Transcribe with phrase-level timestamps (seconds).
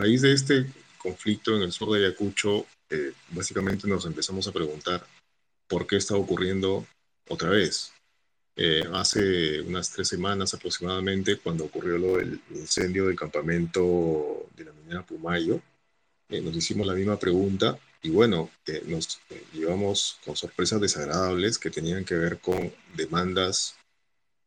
[0.00, 0.66] raíz de este
[0.96, 5.06] conflicto en el sur de Ayacucho, eh, básicamente nos empezamos a preguntar
[5.68, 6.86] por qué está ocurriendo
[7.28, 7.92] otra vez.
[8.56, 14.72] Eh, hace unas tres semanas aproximadamente, cuando ocurrió lo del incendio del campamento de la
[14.72, 15.60] minera Pumayo,
[16.28, 18.50] eh, nos hicimos la misma pregunta y bueno,
[18.86, 19.20] nos
[19.52, 23.76] llevamos con sorpresas desagradables que tenían que ver con demandas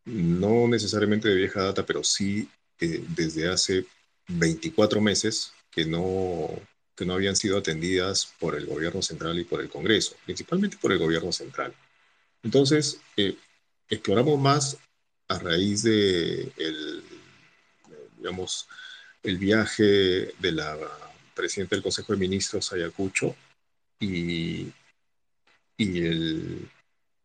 [0.05, 3.85] no necesariamente de vieja data, pero sí desde hace
[4.27, 6.49] 24 meses que no,
[6.95, 10.91] que no habían sido atendidas por el gobierno central y por el Congreso, principalmente por
[10.91, 11.73] el gobierno central.
[12.43, 13.35] Entonces, eh,
[13.89, 14.77] exploramos más
[15.27, 17.03] a raíz de el,
[18.17, 18.67] digamos,
[19.23, 19.83] el viaje
[20.39, 20.77] de la
[21.33, 23.35] presidenta del Consejo de Ministros Ayacucho
[23.99, 24.71] y,
[25.77, 26.69] y el,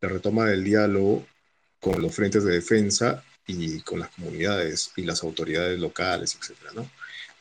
[0.01, 1.27] la retoma del diálogo
[1.81, 6.89] con los frentes de defensa y con las comunidades y las autoridades locales, etcétera, ¿no?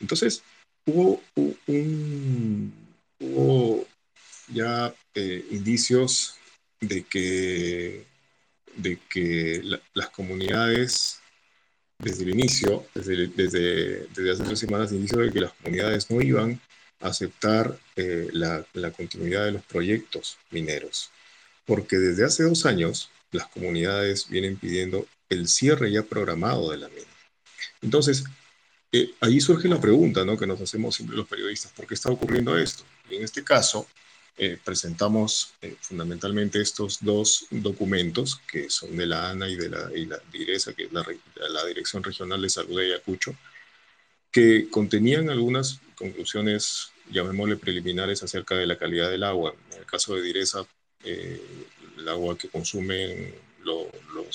[0.00, 0.42] Entonces,
[0.86, 1.22] hubo,
[1.66, 2.72] un,
[3.20, 3.86] hubo
[4.48, 6.36] ya eh, indicios
[6.80, 8.06] de que,
[8.76, 11.20] de que las comunidades,
[11.98, 16.22] desde el inicio, desde, desde, desde, hace tres semanas, indicios de que las comunidades no
[16.22, 16.58] iban
[17.00, 21.10] a aceptar eh, la, la continuidad de los proyectos mineros,
[21.66, 26.88] porque desde hace dos años las comunidades vienen pidiendo el cierre ya programado de la
[26.88, 27.06] mina.
[27.82, 28.24] Entonces,
[28.90, 30.38] eh, ahí surge la pregunta ¿no?
[30.38, 32.84] que nos hacemos siempre los periodistas, ¿por qué está ocurriendo esto?
[33.10, 33.86] Y en este caso,
[34.38, 39.90] eh, presentamos eh, fundamentalmente estos dos documentos que son de la ANA y de la,
[39.94, 41.04] y DIRESA, que es la,
[41.50, 43.34] la, Dirección Regional de Salud de Ayacucho,
[44.30, 49.54] que contenían algunas conclusiones, llamémosle preliminares, acerca de la calidad del agua.
[49.72, 50.66] En el caso de DIRESA,
[51.04, 53.34] el agua que consumen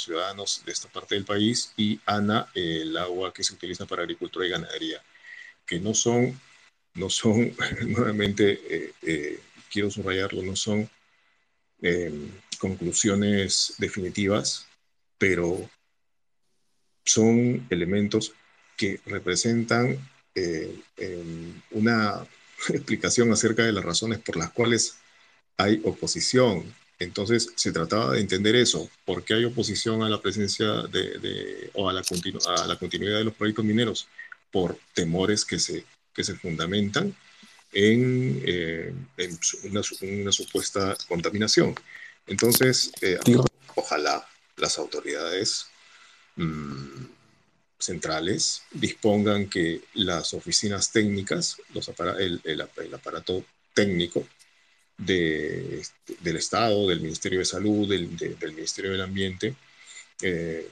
[0.02, 4.46] ciudadanos de esta parte del país y ANA, el agua que se utiliza para agricultura
[4.46, 5.02] y ganadería,
[5.66, 6.40] que no son,
[6.96, 7.56] no son
[7.88, 9.40] nuevamente, eh, eh,
[9.72, 10.90] quiero subrayarlo, no son
[11.82, 14.68] em, conclusiones definitivas,
[15.18, 15.70] pero
[17.06, 18.34] son elementos
[18.78, 19.98] que representan
[20.36, 22.26] eh, em, una
[22.70, 24.96] explicación acerca de las razones por las cuales
[25.58, 30.66] hay oposición entonces se trataba de entender eso, por qué hay oposición a la presencia
[30.84, 34.08] de, o a la, a la continuidad de los proyectos mineros,
[34.52, 35.84] por temores que se,
[36.14, 37.16] que se fundamentan
[37.74, 38.94] en, eh,
[39.64, 41.76] una, supuesta contaminación.
[42.28, 43.18] Entonces, eh,
[43.76, 44.28] ojalá
[44.58, 45.68] las autoridades
[46.36, 47.06] mm,
[47.80, 53.44] centrales dispongan que las oficinas técnicas, los el aparato
[53.74, 54.28] técnico,
[54.98, 55.82] de,
[56.22, 58.10] del Estado, del Ministerio de Salud, del,
[58.54, 59.56] Ministerio del Ambiente,
[60.22, 60.68] eh,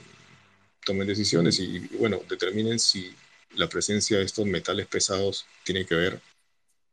[0.84, 3.14] tomen decisiones y, bueno, determinen si
[3.56, 6.20] la presencia de estos metales pesados tiene que ver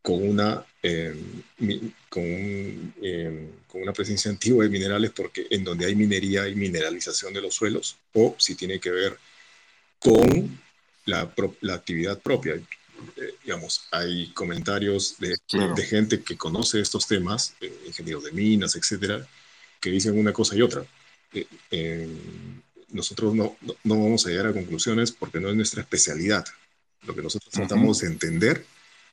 [0.01, 1.16] con una, eh,
[1.59, 7.41] eh, con, una presencia antigua de minerales, porque en donde hay minería hay mineralización de
[7.41, 9.17] los suelos, o si tiene que ver
[10.00, 10.59] con
[11.06, 12.59] la actividad propia.
[13.17, 15.37] Eh, digamos, hay comentarios de,
[15.75, 19.27] de, gente que conoce estos temas, eh, ingenieros de minas, etcétera,
[19.79, 20.85] que dicen una cosa y otra.
[21.71, 22.07] Eh,
[22.89, 26.45] nosotros no, no, vamos a llegar a conclusiones porque no es nuestra especialidad.
[27.03, 28.65] Lo que nosotros tratamos de entender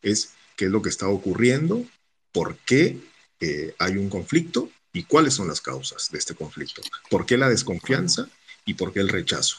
[0.03, 1.84] es qué es lo que está ocurriendo,
[2.32, 2.98] por qué
[3.78, 6.80] hay un conflicto y cuáles son las causas de este conflicto.
[7.10, 8.28] ¿Por qué la desconfianza
[8.64, 9.58] y por qué el rechazo?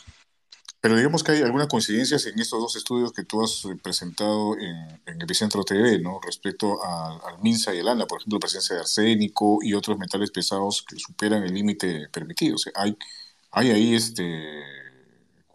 [0.79, 5.01] Pero digamos que hay algunas coincidencias en estos dos estudios que tú has presentado en,
[5.05, 6.19] en Epicentro TV, ¿no?
[6.23, 10.29] Respecto al MINSA y el ANA, por ejemplo, la presencia de arsénico y otros metales
[10.31, 12.55] pesados que superan el límite permitido.
[12.55, 12.95] O sea, hay,
[13.51, 14.63] hay ahí este,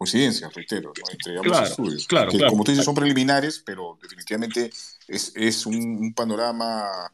[0.03, 2.05] coincidencias, reitero, entre ambos estudios.
[2.07, 4.71] Claro, que, Como tú dices, son preliminares, pero definitivamente
[5.07, 7.11] es, es un, panorama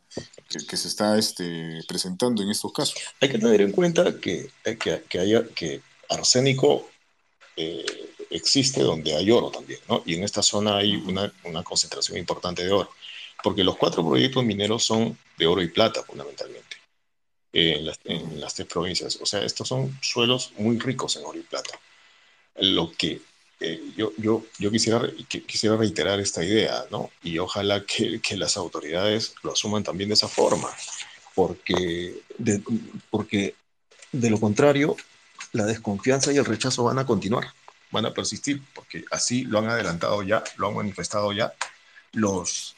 [0.47, 2.95] que, se está este, presentando en estos casos.
[3.21, 6.87] Hay que tener en cuenta que, que, que, haya, que arsénico
[7.55, 7.98] eh,
[8.29, 10.03] existe donde hay oro también, ¿no?
[10.05, 12.91] Y en esta zona hay una, una, concentración importante de oro,
[13.43, 16.77] porque los cuatro proyectos mineros son de oro y plata fundamentalmente
[17.53, 19.19] en, las, en las tres provincias.
[19.21, 21.79] O sea, estos son suelos muy ricos en oro y plata.
[22.55, 23.21] Lo que
[23.61, 27.11] eh, yo, yo, yo quisiera, quisiera reiterar esta idea, ¿no?
[27.23, 30.69] Y ojalá que, que, las autoridades lo asuman también de esa forma,
[31.35, 32.61] porque de,
[33.09, 33.55] porque
[34.13, 34.95] de lo contrario
[35.51, 37.53] la desconfianza y el rechazo van a continuar,
[37.91, 41.53] van a persistir, porque así lo han adelantado ya, lo han manifestado ya
[42.13, 42.75] los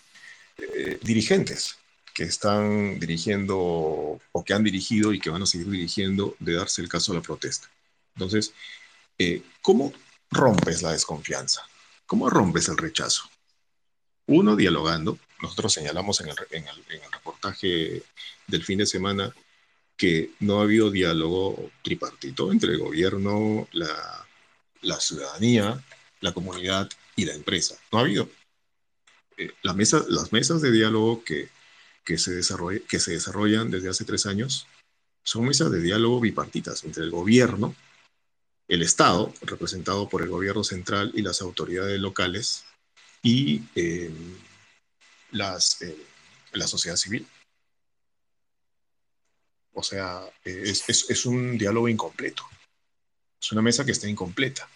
[0.58, 1.78] eh, dirigentes
[2.14, 6.82] que están dirigiendo o que han dirigido y que van a seguir dirigiendo de darse
[6.82, 7.70] el caso a la protesta.
[8.16, 8.54] Entonces,
[9.18, 9.94] eh, ¿cómo
[10.30, 11.62] rompes la desconfianza?
[12.06, 13.24] ¿Cómo rompes el rechazo?
[14.28, 15.18] Uno, dialogando.
[15.42, 18.04] Nosotros señalamos en el, en el reportaje
[18.48, 19.34] del fin de semana
[19.96, 24.28] que no ha habido diálogo tripartito entre el gobierno, la,
[24.82, 25.84] la ciudadanía,
[26.20, 27.78] la comunidad y la empresa.
[27.92, 28.30] No ha habido.
[29.38, 29.76] Eh, las
[30.32, 31.50] mesas de diálogo que,
[32.18, 34.68] se desarrollan desde hace tres años
[35.24, 37.74] son mesas de diálogo bipartitas entre el gobierno,
[38.68, 42.66] el Estado, representado por el gobierno central y las autoridades locales,
[43.24, 43.62] y
[45.32, 45.96] las, eh,
[46.54, 47.28] la sociedad civil.
[49.74, 52.44] O sea, es, un diálogo incompleto.
[53.42, 54.70] Es una mesa que está incompleta.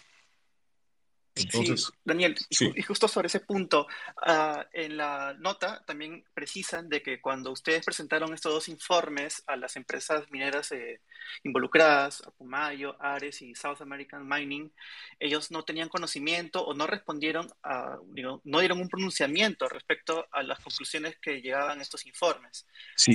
[1.36, 3.86] Entonces, Daniel, y justo sobre ese punto,
[4.22, 9.56] ah, en la nota también precisan de que cuando ustedes presentaron estos dos informes a
[9.56, 11.00] las empresas mineras eh,
[11.42, 14.72] involucradas, a Pumayo, Ares y South American Mining,
[15.20, 17.98] ellos no tenían conocimiento o no respondieron, a,
[18.44, 22.66] no dieron un pronunciamiento respecto a las conclusiones que llegaban estos informes.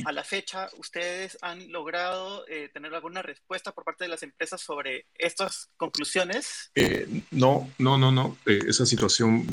[0.06, 4.62] A la fecha, ¿ustedes han logrado eh, tener alguna respuesta por parte de las empresas
[4.62, 6.72] sobre estas conclusiones?
[6.76, 9.46] Eh, no, no, no no, eh, esa situación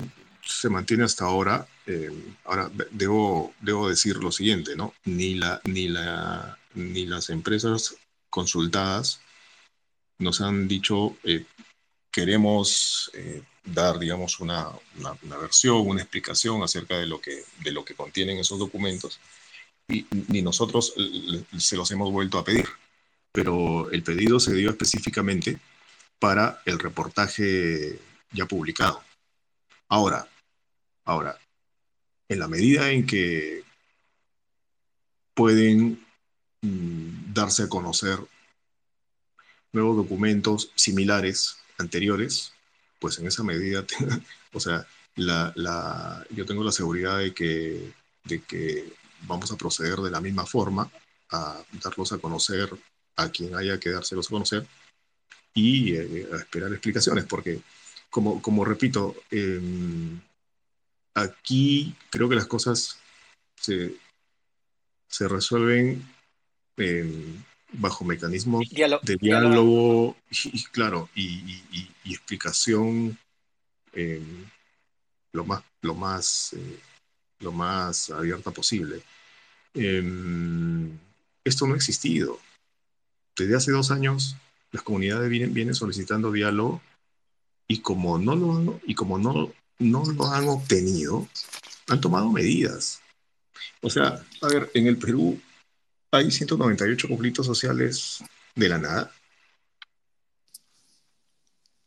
[0.42, 1.66] se mantiene hasta ahora.
[1.86, 2.10] Eh,
[2.44, 4.94] ahora, debo, debo decir lo siguiente, ¿no?
[5.04, 7.96] Ni, la, ni, la, ni las empresas
[8.30, 9.20] consultadas
[10.18, 11.44] nos han dicho eh,
[12.10, 13.12] queremos
[13.64, 14.68] dar, digamos, una,
[15.22, 19.20] una, versión, una explicación acerca de lo que, de lo que contienen esos documentos,
[19.86, 20.94] y ni nosotros
[21.58, 22.66] se los hemos vuelto a pedir.
[23.30, 25.60] Pero el pedido se dio específicamente
[26.18, 27.98] para el reportaje
[28.32, 29.02] ya publicado.
[29.88, 30.28] Ahora,
[31.04, 31.38] ahora,
[32.28, 33.64] en la medida en que
[35.34, 36.04] pueden
[36.62, 38.18] mm, darse a conocer
[39.72, 42.52] nuevos documentos similares anteriores,
[42.98, 43.84] pues en esa medida,
[44.52, 47.92] o sea, la, yo tengo la seguridad de que,
[48.24, 48.92] de que
[49.22, 50.90] vamos a proceder de la misma forma
[51.30, 52.70] a darlos a conocer
[53.16, 54.66] a quien haya que dárselos a conocer
[55.54, 57.60] y eh, a esperar explicaciones, porque
[58.10, 60.20] como, como repito, em,
[61.14, 62.98] aquí creo que las cosas
[63.56, 63.94] se,
[65.08, 66.02] se resuelven
[66.76, 71.62] em, bajo mecanismos de diálogo y, claro, y,
[72.04, 73.18] explicación
[73.92, 74.46] em,
[75.32, 76.78] lo más, lo más, eh,
[77.40, 79.02] lo más abierta posible.
[81.44, 82.40] esto no ha existido.
[83.36, 84.36] Desde hace dos años
[84.72, 86.82] las comunidades vienen, vienen solicitando diálogo
[87.68, 91.28] y como no lo han, y como no, no lo han obtenido,
[91.86, 93.00] han tomado medidas.
[93.82, 95.38] O sea, a ver, en el Perú
[96.10, 98.24] hay 198 conflictos sociales
[98.54, 99.12] de la nada.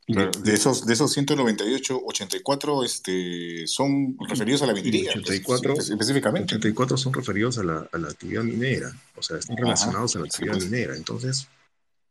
[0.07, 5.12] De esos, de esos 198, 84 este, son referidos a la minería.
[5.12, 6.56] 84, específicamente.
[6.56, 10.25] 84 son referidos a la, a la actividad minera, o sea, están relacionados a la
[10.25, 10.66] actividad pues.
[10.69, 10.98] minera.
[10.98, 11.48] Entonces,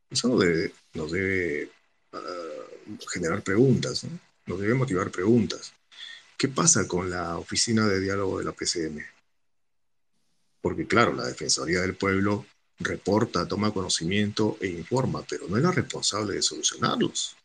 [0.08, 1.70] eso nos debe, nos debe
[3.10, 4.18] generar preguntas, ¿no?
[4.46, 5.72] nos debe motivar preguntas.
[6.36, 8.98] ¿Qué pasa con la oficina de diálogo de la PCM?
[10.60, 12.46] Porque claro, la Defensoría del Pueblo
[12.78, 17.36] reporta, toma conocimiento e informa, pero no es la responsable de solucionarlos.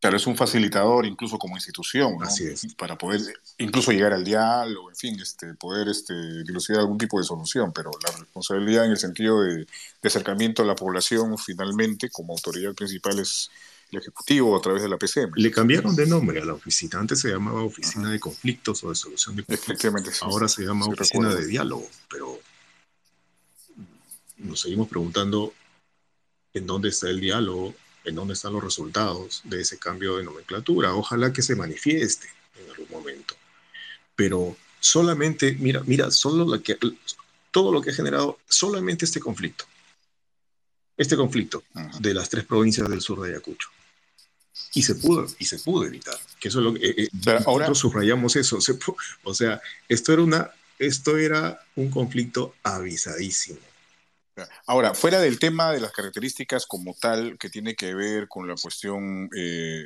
[0.00, 2.26] Claro, es un facilitador incluso como institución, ¿no?
[2.26, 2.74] Así es.
[2.74, 3.22] Para poder
[3.56, 7.90] incluso llegar al diálogo, en fin, este, poder este, dilucidar algún tipo de solución, pero
[8.06, 9.66] la responsabilidad en el sentido de, de
[10.08, 13.50] acercamiento a la población finalmente como autoridad principal es
[13.98, 15.32] Ejecutivo a través de la PCM.
[15.36, 16.98] Le cambiaron de nombre a la oficina.
[16.98, 20.22] Antes se llamaba Oficina de Conflictos o de Solución de Conflictos.
[20.22, 22.38] Ahora se llama Oficina de Diálogo, pero
[24.38, 25.52] nos seguimos preguntando
[26.52, 27.74] en dónde está el diálogo,
[28.04, 30.94] en dónde están los resultados de ese cambio de nomenclatura.
[30.94, 32.28] Ojalá que se manifieste
[32.62, 33.34] en algún momento.
[34.14, 36.78] Pero solamente, mira, mira, solo lo que,
[37.50, 39.64] todo lo que ha generado solamente este conflicto.
[40.96, 41.64] Este conflicto
[41.98, 43.68] de las tres provincias del sur de Ayacucho
[44.72, 47.74] y se pudo y se pudo evitar que eso es lo que eh, eh, ahora
[47.74, 48.58] subrayamos eso
[49.24, 53.60] o sea esto era una esto era un conflicto avisadísimo.
[54.66, 58.56] Ahora fuera del tema de las características como tal que tiene que ver con la
[58.56, 59.84] cuestión eh,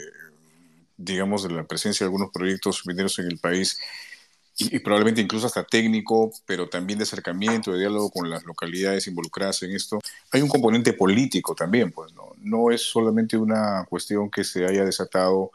[0.97, 3.79] digamos de la presencia de algunos proyectos mineros en el país
[4.59, 9.63] y, probablemente incluso hasta técnico, pero también de acercamiento, de diálogo con las localidades involucradas
[9.63, 10.01] en esto,
[10.33, 14.85] hay un componente político también, pues no, no es solamente una cuestión que se haya
[14.85, 15.53] desatado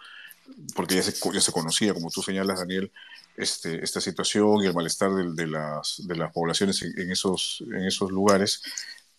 [0.76, 2.92] porque ya se, ya se conocía, como tú señalas, Daniel,
[3.36, 8.12] este, esta situación y el malestar de, las, de las poblaciones en, esos, en esos
[8.12, 8.62] lugares,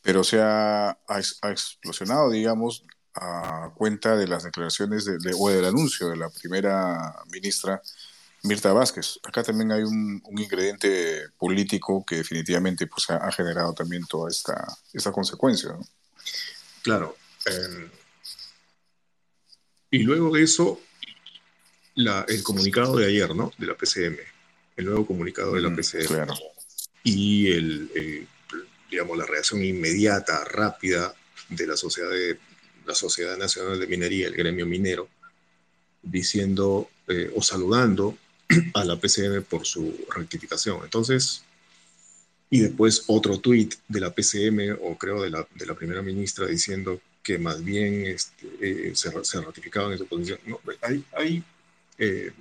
[0.03, 6.09] pero se ha, ha, explosionado, digamos, a cuenta de las declaraciones de, o del anuncio
[6.09, 7.81] de la primera ministra
[8.45, 9.19] Mirta Vázquez.
[9.23, 15.11] Acá también hay un, ingrediente político que definitivamente pues, ha, generado también toda esta, esta
[15.11, 15.75] consecuencia.
[16.83, 17.17] Claro.
[17.47, 17.91] Em,
[19.91, 20.79] y luego de eso,
[21.97, 23.51] el comunicado de ayer, ¿no?
[23.57, 24.19] De la PCM.
[24.77, 26.07] El nuevo comunicado de la PCM.
[26.07, 26.35] Claro.
[27.03, 28.29] Y el,
[28.91, 31.15] digamos, la reacción inmediata, rápida
[31.49, 32.39] de la sociedad, de,
[32.85, 35.09] la sociedad Nacional de Minería, el gremio minero,
[36.03, 38.19] diciendo eh, o saludando
[38.75, 40.81] a la PCM por su rectificación.
[40.85, 41.45] Entonces,
[42.51, 46.47] y después otro tuit de la PCM o creo de la, de la primera ministra
[46.47, 50.39] diciendo que más bien este, eh, se, se, ratificaban en su posición.
[50.47, 51.45] No, hay, hay
[51.99, 52.33] eh,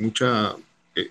[0.00, 0.56] mucha...
[0.96, 1.10] Eh,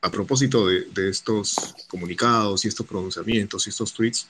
[0.00, 4.28] a propósito de, de, estos comunicados y estos pronunciamientos y estos tweets,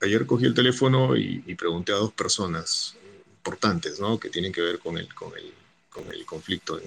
[0.00, 2.94] ayer cogí el teléfono y, y, pregunté a dos personas
[3.36, 4.18] importantes, ¿no?
[4.18, 5.52] Que tienen que ver con el, con el
[5.90, 6.80] con el conflicto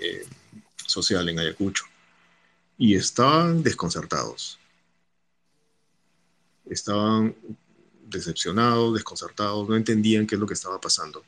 [0.00, 0.26] eh,
[0.86, 1.84] social en Ayacucho.
[2.78, 4.58] Y estaban desconcertados.
[6.66, 7.34] Estaban
[8.10, 11.22] decepcionados, desconcertados, no entendían qué es lo que estaba pasando.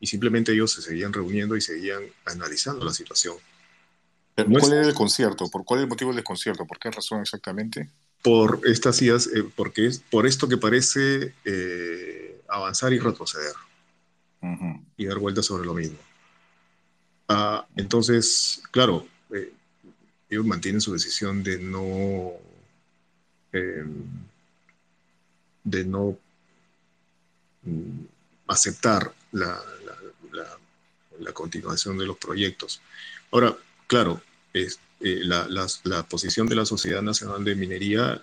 [0.00, 3.36] Y simplemente ellos se seguían reuniendo y seguían analizando la situación.
[4.34, 5.48] ¿Cuál era el concierto?
[5.48, 6.66] ¿Por cuál es el motivo del desconcierto?
[6.66, 7.90] ¿Por qué razón exactamente?
[8.22, 13.52] Por estas ideas, eh, porque es por esto que parece eh, avanzar y retroceder
[14.96, 15.98] y dar vueltas sobre lo mismo.
[17.34, 19.52] Ah, entonces, claro, eh,
[20.28, 22.32] ellos mantienen su decisión de no,
[23.52, 24.04] em,
[25.64, 26.18] de no
[27.62, 28.04] mm,
[28.48, 29.58] aceptar la,
[31.32, 32.82] continuación de los proyectos.
[33.30, 34.20] Ahora, claro,
[34.52, 38.22] es, eh, la, posición de la Sociedad Nacional de Minería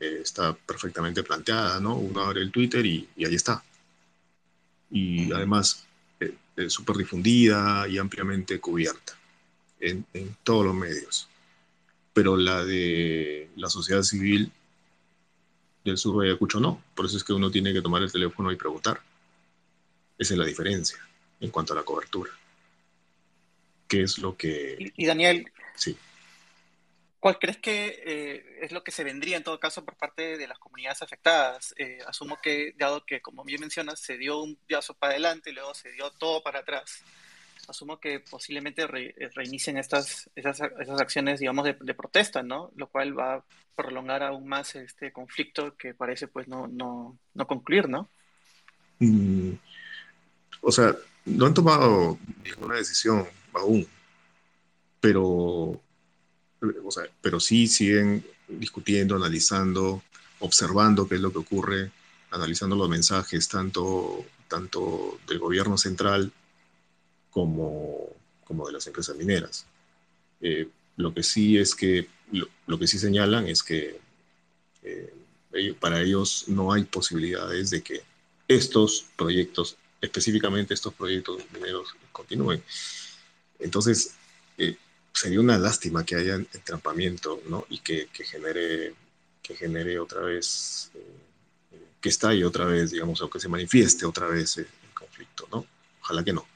[0.00, 1.96] eh, está perfectamente planteada, ¿no?
[1.96, 3.62] Uno abre el Twitter y ahí está.
[4.90, 5.85] Y además,
[6.56, 9.14] eh, súper difundida y ampliamente cubierta
[9.80, 10.06] en,
[10.42, 11.28] todos los medios.
[12.12, 14.50] Pero la de la sociedad civil
[15.84, 16.82] del sur de Ayacucho no.
[16.94, 19.00] Por eso es que uno tiene que tomar el teléfono y preguntar.
[20.18, 20.98] Esa es la diferencia
[21.40, 22.30] en cuanto a la cobertura.
[23.86, 24.92] ¿Qué es lo que...
[24.96, 25.46] Y, Daniel,
[25.76, 25.96] sí.
[27.26, 30.46] ¿Cuál crees que eh, es lo que se vendría en todo caso por parte de
[30.46, 31.74] las comunidades afectadas?
[31.76, 35.52] Eh, asumo que, dado que, como bien mencionas, se dio un paso para adelante y
[35.52, 37.02] luego se dio todo para atrás,
[37.66, 42.70] asumo que posiblemente eh, reinicien estas, esas, esas, acciones, digamos, de, protesta, ¿no?
[42.76, 47.46] Lo cual va a prolongar aún más este conflicto que parece, pues, no, no, no
[47.48, 48.08] concluir, ¿no?
[49.00, 49.54] Mm,
[50.60, 53.84] o sea, no han tomado ninguna decisión aún,
[55.00, 55.55] pero
[57.20, 60.02] pero sí siguen discutiendo, analizando,
[60.40, 61.90] observando qué es lo que ocurre,
[62.30, 66.32] analizando los mensajes tanto, tanto del gobierno central
[67.30, 68.08] como,
[68.44, 69.66] como de las empresas mineras.
[70.40, 72.08] Eh, lo que sí es que,
[72.66, 73.98] lo, que sí señalan es que
[74.82, 75.14] eh,
[75.80, 78.02] para ellos no hay posibilidades de que
[78.48, 82.62] estos proyectos, específicamente estos proyectos mineros, continúen.
[83.58, 84.14] Entonces,
[84.58, 84.76] eh,
[85.16, 87.66] sería una lástima que haya entrampamiento, ¿no?
[87.70, 88.94] Y que, genere,
[89.42, 94.26] que genere otra vez, eh, que estalle otra vez, digamos, o que se manifieste otra
[94.26, 95.66] vez el conflicto, ¿no?
[96.02, 96.46] Ojalá que no.